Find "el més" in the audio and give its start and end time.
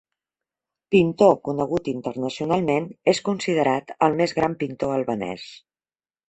4.09-4.35